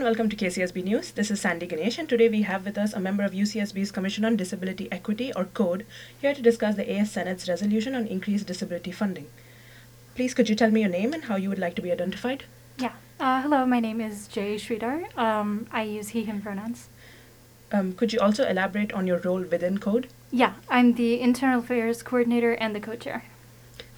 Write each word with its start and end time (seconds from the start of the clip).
and 0.00 0.06
welcome 0.06 0.30
to 0.30 0.36
KCSB 0.36 0.82
News. 0.82 1.10
This 1.10 1.30
is 1.30 1.42
Sandy 1.42 1.66
Ganesh, 1.66 1.98
and 1.98 2.08
today 2.08 2.30
we 2.30 2.40
have 2.40 2.64
with 2.64 2.78
us 2.78 2.94
a 2.94 3.00
member 3.00 3.22
of 3.22 3.32
UCSB's 3.32 3.90
Commission 3.90 4.24
on 4.24 4.34
Disability 4.34 4.88
Equity, 4.90 5.30
or 5.36 5.44
CODE, 5.44 5.84
here 6.22 6.32
to 6.32 6.40
discuss 6.40 6.74
the 6.74 6.90
AS 6.90 7.10
Senate's 7.10 7.46
resolution 7.46 7.94
on 7.94 8.06
increased 8.06 8.46
disability 8.46 8.92
funding. 8.92 9.26
Please, 10.14 10.32
could 10.32 10.48
you 10.48 10.54
tell 10.54 10.70
me 10.70 10.80
your 10.80 10.88
name 10.88 11.12
and 11.12 11.24
how 11.24 11.36
you 11.36 11.50
would 11.50 11.58
like 11.58 11.74
to 11.74 11.82
be 11.82 11.92
identified? 11.92 12.44
Yeah. 12.78 12.92
Uh, 13.18 13.42
hello, 13.42 13.66
my 13.66 13.78
name 13.78 14.00
is 14.00 14.26
Jay 14.26 14.54
Sridhar. 14.54 15.14
Um, 15.18 15.66
I 15.70 15.82
use 15.82 16.08
he, 16.08 16.24
him 16.24 16.40
pronouns. 16.40 16.88
Um, 17.70 17.92
could 17.92 18.14
you 18.14 18.20
also 18.20 18.48
elaborate 18.48 18.94
on 18.94 19.06
your 19.06 19.18
role 19.18 19.42
within 19.42 19.76
CODE? 19.76 20.08
Yeah, 20.32 20.54
I'm 20.70 20.94
the 20.94 21.20
Internal 21.20 21.60
Affairs 21.60 22.02
Coordinator 22.02 22.54
and 22.54 22.74
the 22.74 22.80
co-chair. 22.80 23.24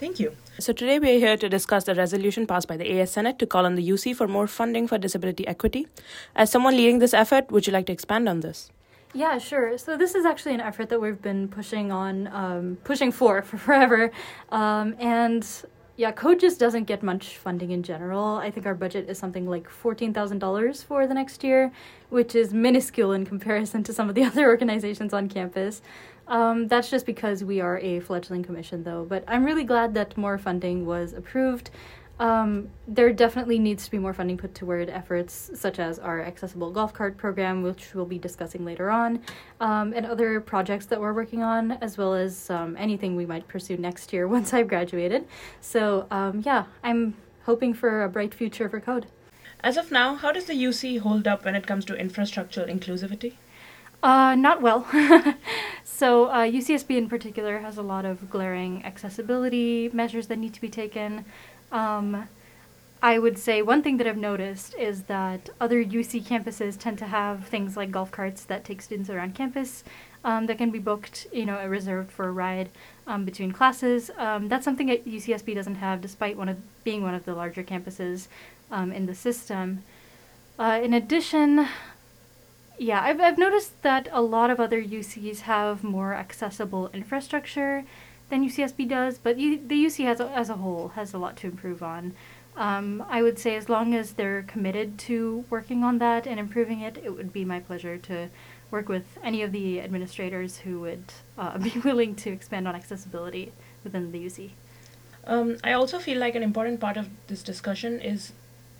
Thank 0.02 0.18
you. 0.18 0.32
So 0.58 0.72
today 0.72 0.98
we 0.98 1.14
are 1.14 1.18
here 1.20 1.36
to 1.36 1.48
discuss 1.48 1.84
the 1.84 1.94
resolution 1.94 2.44
passed 2.44 2.66
by 2.66 2.76
the 2.76 2.90
AS 2.90 3.12
Senate 3.12 3.38
to 3.38 3.46
call 3.46 3.64
on 3.64 3.76
the 3.76 3.88
UC 3.88 4.16
for 4.16 4.26
more 4.26 4.48
funding 4.48 4.88
for 4.88 4.98
disability 4.98 5.46
equity. 5.46 5.86
As 6.34 6.50
someone 6.50 6.76
leading 6.76 6.98
this 6.98 7.14
effort, 7.14 7.52
would 7.52 7.68
you 7.68 7.72
like 7.72 7.86
to 7.86 7.92
expand 7.92 8.28
on 8.28 8.40
this? 8.40 8.72
Yeah, 9.14 9.38
sure. 9.38 9.78
So 9.78 9.96
this 9.96 10.16
is 10.16 10.24
actually 10.24 10.54
an 10.54 10.60
effort 10.60 10.88
that 10.88 11.00
we've 11.00 11.22
been 11.22 11.46
pushing 11.46 11.92
on, 11.92 12.26
um, 12.32 12.78
pushing 12.82 13.12
for 13.12 13.42
for 13.42 13.58
forever, 13.66 14.10
um, 14.50 14.96
and 14.98 15.46
yeah, 16.02 16.10
code 16.10 16.40
just 16.40 16.58
doesn't 16.58 16.88
get 16.88 17.00
much 17.00 17.36
funding 17.36 17.70
in 17.70 17.84
general. 17.84 18.34
I 18.38 18.50
think 18.50 18.66
our 18.66 18.74
budget 18.74 19.08
is 19.08 19.18
something 19.18 19.48
like 19.48 19.68
$14,000 19.68 20.84
for 20.84 21.06
the 21.06 21.14
next 21.14 21.44
year, 21.44 21.70
which 22.10 22.34
is 22.34 22.52
minuscule 22.52 23.12
in 23.12 23.24
comparison 23.24 23.84
to 23.84 23.92
some 23.92 24.08
of 24.08 24.16
the 24.16 24.24
other 24.30 24.48
organizations 24.48 25.12
on 25.12 25.28
campus. 25.28 25.80
Um, 26.26 26.66
that's 26.66 26.90
just 26.90 27.06
because 27.06 27.44
we 27.44 27.60
are 27.60 27.78
a 27.78 28.00
fledgling 28.00 28.42
commission, 28.42 28.82
though. 28.82 29.04
But 29.08 29.22
I'm 29.28 29.44
really 29.44 29.62
glad 29.62 29.94
that 29.94 30.16
more 30.16 30.38
funding 30.38 30.86
was 30.86 31.12
approved. 31.12 31.70
Um, 32.22 32.68
there 32.86 33.12
definitely 33.12 33.58
needs 33.58 33.84
to 33.84 33.90
be 33.90 33.98
more 33.98 34.14
funding 34.14 34.36
put 34.36 34.54
toward 34.54 34.88
efforts 34.88 35.50
such 35.54 35.80
as 35.80 35.98
our 35.98 36.22
accessible 36.22 36.70
golf 36.70 36.92
cart 36.94 37.16
program, 37.16 37.64
which 37.64 37.96
we'll 37.96 38.06
be 38.06 38.16
discussing 38.16 38.64
later 38.64 38.92
on, 38.92 39.20
um, 39.58 39.92
and 39.92 40.06
other 40.06 40.40
projects 40.40 40.86
that 40.86 41.00
we're 41.00 41.14
working 41.14 41.42
on, 41.42 41.72
as 41.82 41.98
well 41.98 42.14
as 42.14 42.48
um, 42.48 42.76
anything 42.78 43.16
we 43.16 43.26
might 43.26 43.48
pursue 43.48 43.76
next 43.76 44.12
year 44.12 44.28
once 44.36 44.54
I've 44.54 44.68
graduated. 44.68 45.26
So, 45.60 46.06
um, 46.12 46.42
yeah, 46.46 46.66
I'm 46.84 47.14
hoping 47.44 47.74
for 47.74 48.04
a 48.04 48.08
bright 48.08 48.34
future 48.34 48.68
for 48.68 48.78
code. 48.78 49.06
As 49.64 49.76
of 49.76 49.90
now, 49.90 50.14
how 50.14 50.30
does 50.30 50.44
the 50.44 50.54
UC 50.54 51.00
hold 51.00 51.26
up 51.26 51.44
when 51.44 51.56
it 51.56 51.66
comes 51.66 51.84
to 51.86 51.94
infrastructural 51.94 52.70
inclusivity? 52.70 53.32
Uh, 54.00 54.34
not 54.36 54.60
well. 54.60 54.86
so, 55.84 56.26
uh, 56.26 56.44
UCSB 56.44 56.96
in 56.96 57.08
particular 57.08 57.58
has 57.60 57.78
a 57.78 57.82
lot 57.82 58.04
of 58.04 58.28
glaring 58.30 58.84
accessibility 58.84 59.90
measures 59.92 60.26
that 60.26 60.38
need 60.38 60.54
to 60.54 60.60
be 60.60 60.68
taken. 60.68 61.24
Um, 61.72 62.28
I 63.02 63.18
would 63.18 63.36
say 63.36 63.62
one 63.62 63.82
thing 63.82 63.96
that 63.96 64.06
I've 64.06 64.16
noticed 64.16 64.76
is 64.78 65.04
that 65.04 65.50
other 65.60 65.82
UC 65.82 66.22
campuses 66.22 66.78
tend 66.78 66.98
to 66.98 67.06
have 67.06 67.46
things 67.48 67.76
like 67.76 67.90
golf 67.90 68.12
carts 68.12 68.44
that 68.44 68.64
take 68.64 68.80
students 68.80 69.10
around 69.10 69.34
campus 69.34 69.82
um, 70.24 70.46
that 70.46 70.58
can 70.58 70.70
be 70.70 70.78
booked, 70.78 71.26
you 71.32 71.44
know, 71.44 71.66
reserved 71.66 72.12
for 72.12 72.28
a 72.28 72.32
ride 72.32 72.68
um, 73.08 73.24
between 73.24 73.50
classes. 73.50 74.12
Um, 74.16 74.48
that's 74.48 74.64
something 74.64 74.86
that 74.86 75.04
UCSB 75.04 75.52
doesn't 75.52 75.76
have, 75.76 76.00
despite 76.00 76.36
one 76.36 76.48
of 76.48 76.58
being 76.84 77.02
one 77.02 77.14
of 77.14 77.24
the 77.24 77.34
larger 77.34 77.64
campuses 77.64 78.28
um, 78.70 78.92
in 78.92 79.06
the 79.06 79.16
system. 79.16 79.82
Uh, 80.56 80.80
in 80.80 80.94
addition, 80.94 81.66
yeah, 82.78 83.02
I've 83.02 83.20
I've 83.20 83.38
noticed 83.38 83.82
that 83.82 84.08
a 84.12 84.22
lot 84.22 84.50
of 84.50 84.60
other 84.60 84.80
UCs 84.80 85.40
have 85.40 85.82
more 85.82 86.14
accessible 86.14 86.88
infrastructure 86.92 87.84
than 88.32 88.48
UCSB 88.48 88.88
does, 88.88 89.18
but 89.18 89.36
the 89.36 89.84
UC 89.86 90.06
as 90.06 90.18
a, 90.18 90.30
as 90.30 90.48
a 90.48 90.54
whole 90.54 90.88
has 90.94 91.12
a 91.12 91.18
lot 91.18 91.36
to 91.36 91.46
improve 91.46 91.82
on. 91.82 92.14
Um, 92.56 93.04
I 93.08 93.22
would 93.22 93.38
say 93.38 93.56
as 93.56 93.68
long 93.68 93.94
as 93.94 94.14
they're 94.14 94.42
committed 94.42 94.98
to 95.00 95.44
working 95.50 95.84
on 95.84 95.98
that 95.98 96.26
and 96.26 96.40
improving 96.40 96.80
it, 96.80 96.96
it 97.04 97.10
would 97.10 97.30
be 97.30 97.44
my 97.44 97.60
pleasure 97.60 97.98
to 97.98 98.30
work 98.70 98.88
with 98.88 99.18
any 99.22 99.42
of 99.42 99.52
the 99.52 99.80
administrators 99.80 100.58
who 100.58 100.80
would 100.80 101.04
uh, 101.36 101.58
be 101.68 101.74
willing 101.84 102.14
to 102.16 102.30
expand 102.30 102.66
on 102.66 102.74
accessibility 102.74 103.52
within 103.84 104.12
the 104.12 104.24
UC. 104.24 104.50
Um, 105.26 105.58
I 105.62 105.72
also 105.72 105.98
feel 105.98 106.18
like 106.18 106.34
an 106.34 106.42
important 106.42 106.80
part 106.80 106.96
of 106.96 107.10
this 107.26 107.42
discussion 107.42 108.00
is 108.00 108.32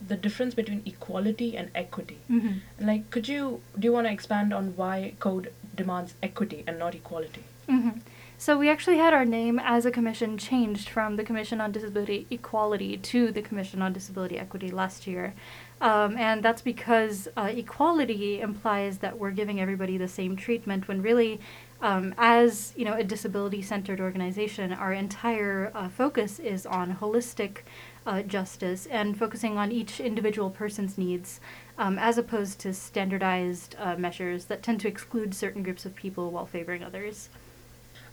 the 0.09 0.17
difference 0.17 0.55
between 0.55 0.83
equality 0.87 1.59
and 1.59 1.71
equity. 1.75 2.19
Mm-hmm. 2.31 2.87
Like, 2.87 3.11
could 3.11 3.29
you 3.29 3.61
do 3.79 3.85
you 3.87 3.93
want 3.93 4.07
to 4.07 4.13
expand 4.13 4.53
on 4.53 4.75
why 4.77 5.13
code 5.21 5.53
demands 5.77 6.15
equity 6.23 6.65
and 6.67 6.79
not 6.79 6.95
equality? 6.95 7.45
Mm-hmm. 7.69 7.99
So 8.43 8.59
we 8.59 8.69
actually 8.69 8.99
had 8.99 9.15
our 9.15 9.25
name 9.25 9.61
as 9.61 9.87
a 9.87 9.93
commission 9.93 10.37
changed 10.37 10.89
from 10.89 11.15
the 11.15 11.23
Commission 11.23 11.61
on 11.61 11.71
Disability 11.71 12.27
Equality 12.29 12.97
to 12.97 13.31
the 13.31 13.41
Commission 13.41 13.81
on 13.81 13.93
Disability 13.93 14.37
Equity 14.37 14.73
last 14.73 15.07
year. 15.07 15.35
Um, 15.81 16.17
and 16.17 16.43
that's 16.43 16.61
because 16.61 17.29
uh, 17.37 17.53
equality 17.55 18.41
implies 18.41 18.99
that 18.99 19.17
we're 19.17 19.31
giving 19.31 19.61
everybody 19.61 19.97
the 19.97 20.09
same 20.09 20.35
treatment 20.35 20.89
when 20.89 21.03
really 21.03 21.39
um, 21.81 22.17
as 22.19 22.73
you 22.77 22.85
know 22.85 22.95
a 22.95 23.05
disability-centered 23.05 24.01
organization, 24.01 24.73
our 24.73 24.93
entire 24.93 25.71
uh, 25.73 25.89
focus 25.89 26.41
is 26.41 26.67
on 26.67 26.97
holistic 26.97 27.59
uh, 28.09 28.23
justice 28.23 28.87
and 28.87 29.17
focusing 29.17 29.57
on 29.57 29.71
each 29.71 30.01
individual 30.01 30.51
person's 30.51 30.99
needs, 30.99 31.39
um, 31.79 31.97
as 31.97 32.19
opposed 32.19 32.59
to 32.59 32.75
standardized 32.75 33.77
uh, 33.79 33.95
measures 33.95 34.47
that 34.47 34.65
tend 34.65 34.81
to 34.81 34.89
exclude 34.89 35.33
certain 35.33 35.63
groups 35.63 35.87
of 35.87 35.95
people 35.95 36.33
while 36.33 36.47
favoring 36.47 36.83
others. 36.83 37.29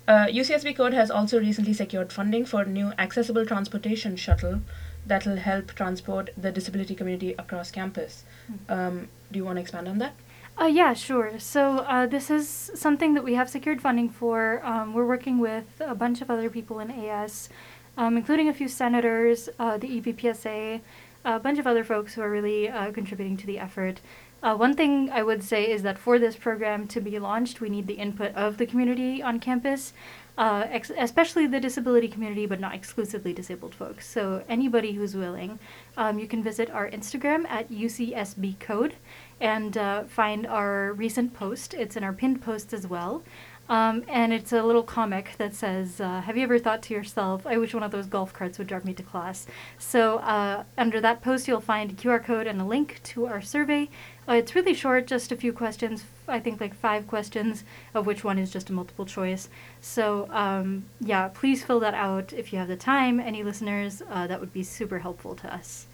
Uh, 0.09 0.25
UCSB 0.25 0.75
Code 0.75 0.94
has 0.96 1.12
also 1.12 1.40
recently 1.40 1.72
secured 1.72 2.12
funding 2.12 2.44
for 2.44 2.64
a 2.64 2.66
new 2.66 2.94
accessible 2.97 3.46
transportation 3.46 4.16
shuttle 4.16 4.62
that 5.06 5.24
will 5.24 5.36
help 5.36 5.68
transport 5.75 6.31
the 6.36 6.52
disability 6.52 6.96
community 6.96 7.36
across 7.38 7.70
campus. 7.70 8.24
Mm-hmm. 8.52 8.74
Um, 8.74 9.08
do 9.31 9.38
you 9.38 9.46
want 9.46 9.58
to 9.58 9.62
expand 9.62 9.88
on 9.88 10.00
that? 10.00 10.14
Uh, 10.59 10.66
yeah, 10.66 10.96
sure. 10.96 11.38
So 11.38 11.80
uh, 11.81 12.08
this 12.08 12.31
is 12.31 12.72
something 12.74 13.14
that 13.14 13.24
we 13.24 13.36
have 13.36 13.52
secured 13.52 13.84
funding 13.84 14.09
for. 14.09 14.66
Um, 14.66 14.96
we're 14.96 15.06
working 15.06 15.38
with 15.38 15.80
a 15.80 15.94
bunch 15.94 16.22
of 16.22 16.31
other 16.31 16.50
people 16.50 16.80
in 16.80 16.90
AS, 16.90 17.50
um, 17.96 18.18
including 18.18 18.50
a 18.50 18.53
few 18.53 18.68
senators, 18.68 19.47
uh, 19.59 19.78
the 19.78 20.02
EPPSA, 20.02 20.81
a 21.24 21.40
bunch 21.40 21.59
of 21.59 21.68
other 21.68 21.84
folks 21.84 22.16
who 22.16 22.22
are 22.24 22.31
really 22.31 22.68
uh, 22.68 22.91
contributing 22.91 23.38
to 23.38 23.46
the 23.46 23.59
effort. 23.59 24.02
Uh, 24.41 24.55
one 24.55 24.73
thing 24.73 25.09
I 25.11 25.22
would 25.22 25.44
say 25.44 25.69
is 25.69 25.83
that 25.83 26.00
for 26.00 26.17
this 26.17 26.35
program 26.35 26.88
to 26.88 27.01
be 27.01 27.19
launched, 27.19 27.59
we 27.59 27.69
need 27.69 27.88
the 27.88 27.95
input 27.95 28.33
of 28.35 28.57
the 28.57 28.66
community 28.66 29.22
on 29.22 29.39
campus, 29.39 29.91
uh, 30.38 30.66
ex- 30.69 30.91
especially 30.97 31.45
the 31.45 31.59
disability 31.59 32.07
community, 32.07 32.45
but 32.45 32.61
not 32.61 32.73
exclusively 32.73 33.33
disabled 33.33 33.75
folks. 33.75 34.07
So 34.07 34.44
anybody 34.47 34.94
who's 34.94 35.13
willing, 35.13 35.59
um, 35.97 36.19
you 36.19 36.28
can 36.28 36.41
visit 36.41 36.69
our 36.72 36.89
Instagram 36.89 37.45
at 37.49 37.69
UCSB 37.69 38.59
Code 38.59 38.95
and 39.41 39.78
uh, 39.78 40.05
find 40.05 40.47
our 40.47 40.94
recent 40.94 41.33
post. 41.33 41.73
It's 41.73 41.97
in 41.97 42.05
our 42.05 42.13
pinned 42.13 42.41
post 42.41 42.72
as 42.72 42.88
well. 42.88 43.23
Um, 43.69 44.03
and 44.07 44.34
it's 44.34 44.52
a 44.52 44.63
little 44.63 44.81
comic 44.81 45.35
that 45.38 45.53
says, 45.53 46.02
uh, 46.02 46.22
Have 46.22 46.35
you 46.35 46.41
ever 46.41 46.57
thought 46.57 46.81
to 46.84 46.94
yourself, 46.96 47.46
I 47.46 47.57
wish 47.57 47.72
one 47.72 47.84
of 47.84 47.91
those 47.91 48.07
golf 48.07 48.34
carts 48.34 48.57
would 48.57 48.66
drive 48.66 48.84
me 48.84 48.94
to 48.96 49.03
class? 49.03 49.46
So, 49.78 50.18
uh, 50.18 50.63
under 50.75 51.00
that 51.02 51.22
post, 51.22 51.47
you'll 51.47 51.62
find 51.62 51.91
a 51.91 51.94
QR 51.94 52.24
code 52.24 52.47
and 52.47 52.59
a 52.59 52.66
link 52.66 53.00
to 53.03 53.28
our 53.28 53.41
survey. 53.41 53.90
Uh, 54.28 54.34
it's 54.34 54.56
really 54.56 54.74
short, 54.74 55.06
just 55.06 55.31
a 55.31 55.35
few 55.35 55.53
questions, 55.53 56.06
I 56.28 56.40
think 56.40 56.59
like 56.59 56.74
five 56.74 57.06
questions, 57.06 57.63
of 57.94 58.08
which 58.08 58.24
one 58.24 58.40
is 58.40 58.50
just 58.50 58.72
a 58.72 58.74
multiple 58.74 59.06
choice. 59.06 59.50
So, 59.81 60.28
um, 60.31 60.85
yeah, 61.00 61.28
please 61.28 61.63
fill 61.63 61.79
that 61.81 61.94
out 61.94 62.34
if 62.34 62.52
you 62.52 62.58
have 62.58 62.69
the 62.69 62.75
time. 62.75 63.19
Any 63.19 63.44
listeners, 63.44 64.02
uh, 64.09 64.25
that 64.25 64.40
would 64.40 64.52
be 64.52 64.63
super 64.63 65.00
helpful 65.00 65.35
to 65.35 65.53
us. 65.53 65.85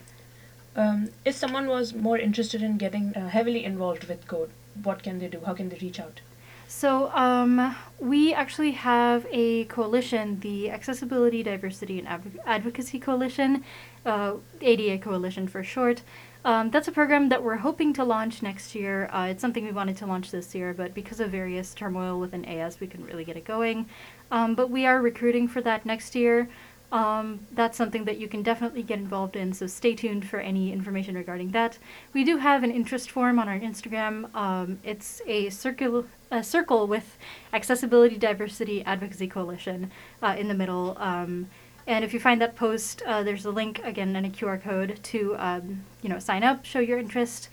Um, 0.77 1.09
if 1.25 1.35
someone 1.35 1.67
was 1.67 1.93
more 1.93 2.17
interested 2.17 2.61
in 2.61 2.77
getting 2.77 3.13
uh, 3.15 3.27
heavily 3.27 3.65
involved 3.65 4.05
with 4.05 4.27
code, 4.27 4.51
what 4.81 5.03
can 5.03 5.19
they 5.19 5.27
do? 5.27 5.41
How 5.45 5.53
can 5.53 5.67
they 5.67 5.77
reach 5.81 5.99
out? 5.99 6.21
So, 6.67 7.09
um, 7.13 7.75
we 7.99 8.33
actually 8.33 8.71
have 8.71 9.25
a 9.31 9.65
coalition, 9.65 10.39
the 10.41 10.69
Accessibility, 10.71 11.43
Diversity, 11.43 11.99
and 11.99 12.07
Adv- 12.07 12.39
Advocacy 12.45 12.99
Coalition, 12.99 13.63
uh, 14.05 14.35
ADA 14.61 14.97
Coalition 14.97 15.47
for 15.47 15.63
short. 15.63 16.01
Um, 16.43 16.69
that's 16.69 16.87
a 16.87 16.91
program 16.91 17.29
that 17.29 17.41
we're 17.43 17.55
hoping 17.57 17.91
to 17.93 18.03
launch 18.03 18.43
next 18.43 18.75
year. 18.75 19.09
Uh, 19.11 19.27
it's 19.31 19.41
something 19.41 19.65
we 19.65 19.71
wanted 19.71 19.97
to 19.97 20.05
launch 20.05 20.29
this 20.29 20.53
year, 20.53 20.73
but 20.73 20.93
because 20.93 21.19
of 21.19 21.31
various 21.31 21.73
turmoil 21.73 22.19
within 22.19 22.45
AS, 22.45 22.79
we 22.79 22.85
couldn't 22.85 23.07
really 23.07 23.25
get 23.25 23.35
it 23.35 23.45
going. 23.45 23.87
Um, 24.29 24.53
but 24.53 24.69
we 24.69 24.85
are 24.85 25.01
recruiting 25.01 25.47
for 25.47 25.61
that 25.61 25.85
next 25.85 26.13
year. 26.13 26.47
Um, 26.91 27.47
that's 27.51 27.77
something 27.77 28.05
that 28.05 28.17
you 28.17 28.27
can 28.27 28.43
definitely 28.43 28.83
get 28.83 28.99
involved 28.99 29.35
in, 29.35 29.53
so 29.53 29.67
stay 29.67 29.95
tuned 29.95 30.27
for 30.27 30.39
any 30.39 30.71
information 30.71 31.15
regarding 31.15 31.51
that. 31.51 31.77
We 32.13 32.23
do 32.23 32.37
have 32.37 32.63
an 32.63 32.71
interest 32.71 33.11
form 33.11 33.39
on 33.39 33.49
our 33.49 33.59
Instagram. 33.59 34.33
Um, 34.35 34.79
it's 34.83 35.21
a 35.25 35.49
circle, 35.49 36.05
a 36.31 36.43
circle 36.43 36.87
with 36.87 37.17
Accessibility, 37.53 38.17
Diversity, 38.17 38.83
Advocacy 38.83 39.27
Coalition 39.27 39.91
uh, 40.21 40.35
in 40.37 40.47
the 40.47 40.53
middle. 40.53 40.95
Um, 40.99 41.49
and 41.87 42.03
if 42.03 42.13
you 42.13 42.19
find 42.19 42.41
that 42.41 42.55
post, 42.55 43.01
uh, 43.05 43.23
there's 43.23 43.45
a 43.45 43.51
link 43.51 43.81
again 43.83 44.15
and 44.15 44.25
a 44.25 44.29
QR 44.29 44.61
code 44.61 44.99
to 45.03 45.35
um, 45.37 45.83
you 46.01 46.09
know 46.09 46.19
sign 46.19 46.43
up, 46.43 46.65
show 46.65 46.79
your 46.79 46.97
interest, 46.97 47.49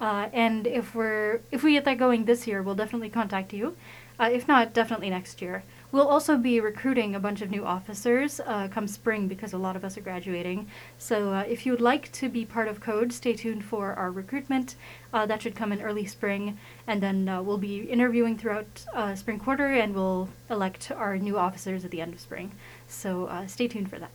uh, 0.00 0.28
and 0.32 0.66
if 0.66 0.94
we're 0.94 1.40
if 1.50 1.62
we 1.62 1.72
get 1.72 1.84
that 1.84 1.98
going 1.98 2.24
this 2.24 2.46
year, 2.46 2.62
we'll 2.62 2.74
definitely 2.74 3.10
contact 3.10 3.52
you. 3.52 3.76
Uh, 4.18 4.30
if 4.32 4.46
not, 4.46 4.72
definitely 4.72 5.10
next 5.10 5.42
year. 5.42 5.64
We'll 5.94 6.08
also 6.08 6.36
be 6.36 6.58
recruiting 6.58 7.14
a 7.14 7.20
bunch 7.20 7.40
of 7.40 7.52
new 7.52 7.64
officers 7.64 8.40
uh, 8.40 8.66
come 8.66 8.88
spring 8.88 9.28
because 9.28 9.52
a 9.52 9.58
lot 9.58 9.76
of 9.76 9.84
us 9.84 9.96
are 9.96 10.00
graduating. 10.00 10.66
So 10.98 11.32
uh, 11.32 11.44
if 11.46 11.64
you 11.64 11.70
would 11.70 11.80
like 11.80 12.10
to 12.14 12.28
be 12.28 12.44
part 12.44 12.66
of 12.66 12.80
Code, 12.80 13.12
stay 13.12 13.32
tuned 13.32 13.64
for 13.64 13.94
our 13.94 14.10
recruitment. 14.10 14.74
Uh, 15.12 15.24
that 15.26 15.40
should 15.40 15.54
come 15.54 15.70
in 15.72 15.80
early 15.80 16.04
spring, 16.04 16.58
and 16.88 17.00
then 17.00 17.28
uh, 17.28 17.42
we'll 17.42 17.58
be 17.58 17.82
interviewing 17.82 18.36
throughout 18.36 18.84
uh, 18.92 19.14
spring 19.14 19.38
quarter, 19.38 19.68
and 19.68 19.94
we'll 19.94 20.30
elect 20.50 20.90
our 20.90 21.16
new 21.16 21.38
officers 21.38 21.84
at 21.84 21.92
the 21.92 22.00
end 22.00 22.14
of 22.14 22.18
spring. 22.18 22.50
So 22.88 23.26
uh, 23.26 23.46
stay 23.46 23.68
tuned 23.68 23.88
for 23.88 24.00
that. 24.00 24.10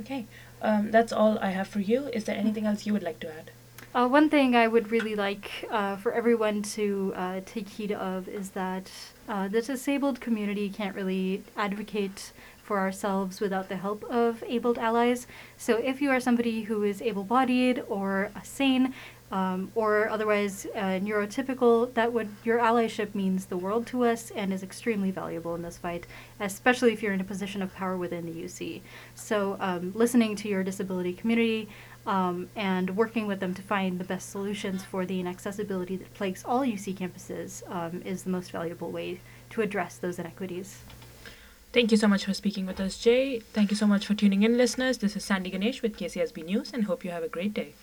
Okay, 0.00 0.26
um, 0.60 0.90
that's 0.90 1.12
all 1.12 1.38
I 1.38 1.50
have 1.50 1.68
for 1.68 1.78
you. 1.78 2.08
Is 2.08 2.24
there 2.24 2.36
anything 2.36 2.66
else 2.66 2.84
you 2.84 2.92
would 2.92 3.04
like 3.04 3.20
to 3.20 3.28
add? 3.28 3.52
Uh, 3.96 4.06
one 4.06 4.28
thing 4.28 4.54
I 4.54 4.68
would 4.68 4.90
really 4.92 5.14
like 5.14 5.50
uh, 5.70 5.96
for 5.96 6.12
everyone 6.12 6.60
to 6.74 7.14
uh, 7.16 7.40
take 7.46 7.66
heed 7.66 7.92
of 7.92 8.28
is 8.28 8.50
that 8.50 8.90
uh, 9.26 9.48
the 9.48 9.62
disabled 9.62 10.20
community 10.20 10.68
can't 10.68 10.94
really 10.94 11.42
advocate 11.56 12.32
for 12.62 12.78
ourselves 12.78 13.40
without 13.40 13.70
the 13.70 13.76
help 13.76 14.04
of 14.04 14.44
abled 14.46 14.76
allies. 14.76 15.26
So 15.56 15.78
if 15.78 16.02
you 16.02 16.10
are 16.10 16.20
somebody 16.20 16.64
who 16.64 16.82
is 16.82 17.00
able 17.00 17.24
bodied 17.24 17.84
or 17.88 18.30
sane, 18.42 18.92
um, 19.32 19.72
or 19.74 20.08
otherwise 20.08 20.66
uh, 20.74 21.00
neurotypical, 21.02 21.92
that 21.94 22.12
would 22.12 22.28
your 22.44 22.58
allyship 22.58 23.14
means 23.14 23.46
the 23.46 23.56
world 23.56 23.86
to 23.88 24.04
us 24.04 24.30
and 24.30 24.52
is 24.52 24.62
extremely 24.62 25.10
valuable 25.10 25.54
in 25.54 25.62
this 25.62 25.78
fight, 25.78 26.06
especially 26.38 26.92
if 26.92 27.02
you're 27.02 27.12
in 27.12 27.20
a 27.20 27.24
position 27.24 27.60
of 27.60 27.74
power 27.74 27.96
within 27.96 28.24
the 28.24 28.32
UC. 28.32 28.82
So, 29.14 29.56
um, 29.58 29.92
listening 29.94 30.36
to 30.36 30.48
your 30.48 30.62
disability 30.62 31.12
community 31.12 31.68
um, 32.06 32.48
and 32.54 32.96
working 32.96 33.26
with 33.26 33.40
them 33.40 33.54
to 33.54 33.62
find 33.62 33.98
the 33.98 34.04
best 34.04 34.30
solutions 34.30 34.84
for 34.84 35.04
the 35.04 35.20
inaccessibility 35.20 35.96
that 35.96 36.14
plagues 36.14 36.44
all 36.44 36.60
UC 36.60 36.96
campuses 36.96 37.68
um, 37.70 38.02
is 38.02 38.22
the 38.22 38.30
most 38.30 38.50
valuable 38.50 38.90
way 38.90 39.20
to 39.50 39.62
address 39.62 39.96
those 39.96 40.18
inequities. 40.18 40.80
Thank 41.72 41.90
you 41.90 41.96
so 41.96 42.08
much 42.08 42.24
for 42.24 42.32
speaking 42.32 42.64
with 42.64 42.80
us, 42.80 42.96
Jay. 42.96 43.40
Thank 43.40 43.70
you 43.70 43.76
so 43.76 43.86
much 43.86 44.06
for 44.06 44.14
tuning 44.14 44.42
in, 44.42 44.56
listeners. 44.56 44.98
This 44.98 45.16
is 45.16 45.24
Sandy 45.24 45.50
Ganesh 45.50 45.82
with 45.82 45.98
KCSB 45.98 46.44
News, 46.44 46.72
and 46.72 46.84
hope 46.84 47.04
you 47.04 47.10
have 47.10 47.22
a 47.22 47.28
great 47.28 47.52
day. 47.52 47.74